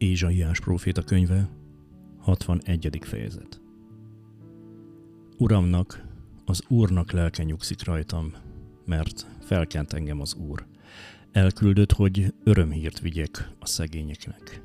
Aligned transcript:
Ézsaiás 0.00 0.60
próféta 0.60 1.02
könyve, 1.02 1.48
61. 2.18 2.98
fejezet. 3.02 3.60
Uramnak, 5.36 6.04
az 6.44 6.62
Úrnak 6.68 7.12
lelke 7.12 7.42
nyugszik 7.42 7.84
rajtam, 7.84 8.32
mert 8.84 9.26
felkent 9.40 9.92
engem 9.92 10.20
az 10.20 10.34
Úr. 10.34 10.66
Elküldött, 11.32 11.92
hogy 11.92 12.34
örömhírt 12.44 13.00
vigyek 13.00 13.50
a 13.58 13.66
szegényeknek. 13.66 14.62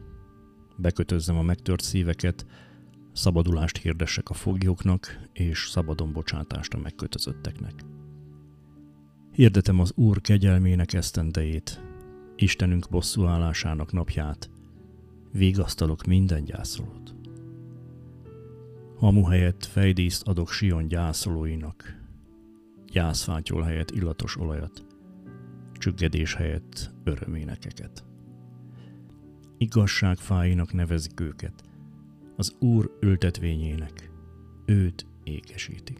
Bekötözzem 0.77 1.37
a 1.37 1.41
megtört 1.41 1.83
szíveket, 1.83 2.45
szabadulást 3.13 3.77
hirdessek 3.77 4.29
a 4.29 4.33
foglyoknak, 4.33 5.29
és 5.33 5.67
szabadon 5.69 6.11
bocsátást 6.11 6.73
a 6.73 6.77
megkötözötteknek. 6.77 7.73
Hirdetem 9.31 9.79
az 9.79 9.91
Úr 9.95 10.21
kegyelmének 10.21 10.93
esztendejét, 10.93 11.81
Istenünk 12.35 12.87
bosszúállásának 12.89 13.91
napját, 13.91 14.49
végasztalok 15.35 16.05
minden 16.05 16.43
gyászolót. 16.43 17.15
Hamu 18.97 19.23
helyett 19.23 19.65
fejdíszt 19.65 20.27
adok 20.27 20.51
Sion 20.51 20.87
gyászolóinak, 20.87 22.01
gyászfátyol 22.85 23.61
helyett 23.61 23.91
illatos 23.91 24.37
olajat, 24.37 24.85
csüggedés 25.73 26.33
helyett 26.33 26.93
öröménekeket. 27.03 28.05
Igazság 29.57 30.17
fáinak 30.17 30.73
nevezik 30.73 31.19
őket, 31.19 31.63
az 32.35 32.55
Úr 32.59 32.97
ültetvényének, 33.01 34.11
őt 34.65 35.05
ékesítik. 35.23 35.99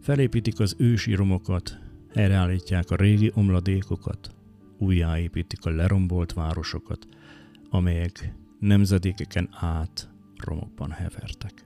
Felépítik 0.00 0.60
az 0.60 0.74
ősi 0.78 1.14
romokat, 1.14 1.78
helyreállítják 2.14 2.90
a 2.90 2.96
régi 2.96 3.32
omladékokat, 3.34 4.34
újjáépítik 4.78 5.64
a 5.64 5.70
lerombolt 5.70 6.32
városokat, 6.32 7.06
amelyek 7.70 8.34
nemzedékeken 8.64 9.48
át 9.52 10.10
romokban 10.36 10.90
hevertek. 10.90 11.64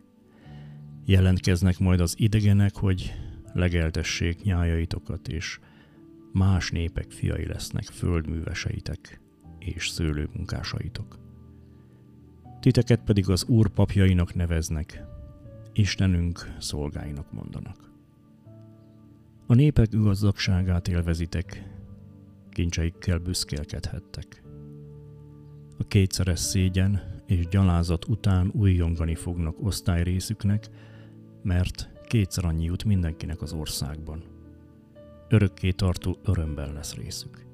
Jelentkeznek 1.05 1.79
majd 1.79 2.01
az 2.01 2.15
idegenek, 2.19 2.77
hogy 2.77 3.15
legeltessék 3.53 4.43
nyájaitokat, 4.43 5.29
és 5.29 5.59
más 6.33 6.71
népek 6.71 7.11
fiai 7.11 7.47
lesznek 7.47 7.85
földműveseitek 7.85 9.21
és 9.59 9.89
szőlőmunkásaitok. 9.89 11.19
Titeket 12.61 13.01
pedig 13.05 13.29
az 13.29 13.45
Úr 13.45 13.69
papjainak 13.69 14.35
neveznek, 14.35 15.03
Istenünk 15.73 16.55
szolgáinak 16.59 17.33
mondanak. 17.33 17.91
A 19.47 19.55
népek 19.55 19.89
gazdagságát 19.91 20.89
élvezitek, 20.89 21.65
kincseikkel 22.51 23.19
büszkélkedhettek. 23.19 24.43
A 25.79 25.85
kétszeres 25.89 26.39
szégyen 26.39 27.23
és 27.27 27.49
gyalázat 27.49 28.09
után 28.09 28.51
újjongani 28.55 29.15
fognak 29.15 29.63
osztályrészüknek, 29.63 30.69
mert 31.43 31.89
kétszer 32.07 32.45
annyi 32.45 32.65
jut 32.65 32.85
mindenkinek 32.85 33.43
az 33.43 33.53
országban. 33.53 34.23
Örökké 35.29 35.71
tartó 35.71 36.19
örömben 36.25 36.73
lesz 36.73 36.95
részük. 36.95 37.47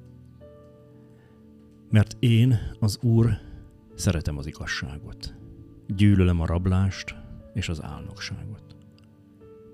Mert 1.90 2.16
én, 2.18 2.58
az 2.80 2.98
Úr, 3.02 3.38
szeretem 3.94 4.38
az 4.38 4.46
igazságot. 4.46 5.34
Gyűlölöm 5.86 6.40
a 6.40 6.46
rablást 6.46 7.14
és 7.54 7.68
az 7.68 7.82
álnokságot. 7.82 8.76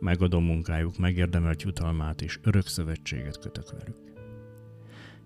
Megadom 0.01 0.45
munkájuk 0.45 0.99
megérdemelt 0.99 1.63
jutalmát, 1.63 2.23
és 2.23 2.39
örök 2.43 2.67
szövetséget 2.67 3.39
kötök 3.39 3.71
velük. 3.71 4.10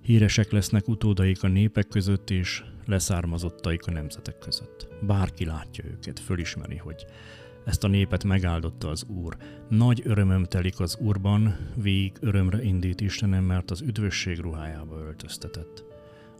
Híresek 0.04 0.50
lesznek 0.50 0.88
utódaik 0.88 1.42
a 1.42 1.48
népek 1.48 1.88
között, 1.88 2.30
és 2.30 2.64
leszármazottaik 2.86 3.86
a 3.86 3.90
nemzetek 3.90 4.38
között. 4.38 4.88
Bárki 5.00 5.44
látja 5.44 5.84
őket, 5.84 6.20
fölismeri, 6.20 6.76
hogy 6.76 7.06
ezt 7.64 7.84
a 7.84 7.88
népet 7.88 8.24
megáldotta 8.24 8.88
az 8.88 9.04
Úr. 9.04 9.36
Nagy 9.68 10.02
örömöm 10.04 10.44
telik 10.44 10.80
az 10.80 10.96
Úrban, 10.96 11.56
végig 11.76 12.12
örömre 12.20 12.62
indít 12.62 13.00
Istenem, 13.00 13.44
mert 13.44 13.70
az 13.70 13.80
üdvösség 13.80 14.38
ruhájába 14.38 14.98
öltöztetett. 14.98 15.84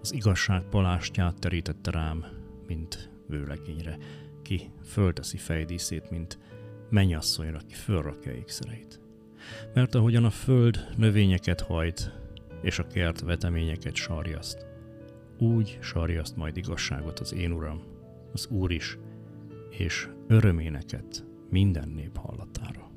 Az 0.01 0.15
igazság 0.15 0.63
palástját 0.63 1.39
terítette 1.39 1.91
rám, 1.91 2.25
mint 2.67 3.11
vőlegényre, 3.29 3.99
ki 4.43 4.71
fölteszi 4.87 5.37
fejdíszét, 5.37 6.11
mint 6.11 6.39
mennyasszonyra, 6.91 7.59
ki 7.59 7.75
fölrakja 7.75 8.33
ékszereit. 8.33 9.01
Mert 9.75 9.95
ahogyan 9.95 10.25
a 10.25 10.31
föld 10.31 10.89
növényeket 10.97 11.61
hajt, 11.61 12.24
és 12.65 12.79
a 12.79 12.87
kert 12.87 13.21
veteményeket 13.21 13.95
sarjaszt. 13.95 14.67
Úgy 15.39 15.79
sarjaszt 15.81 16.37
majd 16.37 16.57
igazságot 16.57 17.19
az 17.21 17.33
én 17.33 17.53
Uram, 17.53 17.83
az 18.33 18.47
Úr 18.47 18.73
is, 18.73 18.99
és 19.71 20.09
öröméneket 20.27 21.25
minden 21.51 21.89
nép 21.89 22.17
hallatára. 22.17 22.91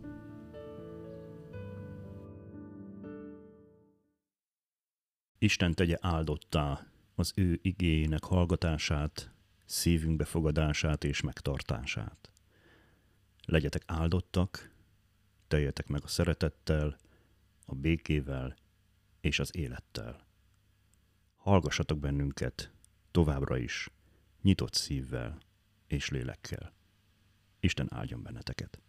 Isten 5.38 5.74
tegye 5.74 5.98
áldottá 6.02 6.88
az 7.16 7.32
ő 7.36 7.60
igényének 7.62 8.24
hallgatását, 8.24 9.32
szívünk 9.66 10.16
befogadását 10.16 11.04
és 11.04 11.22
megtartását. 11.22 12.32
Legyetek 13.46 13.84
áldottak, 13.86 14.72
teljetek 15.48 15.88
meg 15.88 16.04
a 16.04 16.08
szeretettel, 16.08 16.98
a 17.66 17.76
békével 17.76 18.56
és 19.28 19.40
az 19.40 19.56
élettel. 19.56 20.28
Hallgassatok 21.36 22.00
bennünket 22.00 22.72
továbbra 23.12 23.58
is, 23.58 23.90
nyitott 24.42 24.74
szívvel 24.74 25.38
és 25.88 26.10
lélekkel. 26.10 26.74
Isten 27.60 27.94
áldjon 27.94 28.24
benneteket! 28.24 28.82